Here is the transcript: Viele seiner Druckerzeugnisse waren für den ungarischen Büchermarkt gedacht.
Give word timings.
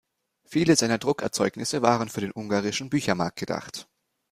Viele 0.45 0.75
seiner 0.77 0.97
Druckerzeugnisse 0.97 1.83
waren 1.83 2.09
für 2.09 2.21
den 2.21 2.31
ungarischen 2.33 2.89
Büchermarkt 2.89 3.37
gedacht. 3.37 3.87